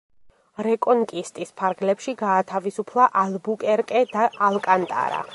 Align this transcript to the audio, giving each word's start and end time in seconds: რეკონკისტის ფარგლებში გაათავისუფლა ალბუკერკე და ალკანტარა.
რეკონკისტის 0.67 1.51
ფარგლებში 1.61 2.15
გაათავისუფლა 2.21 3.05
ალბუკერკე 3.25 4.01
და 4.15 4.25
ალკანტარა. 4.47 5.21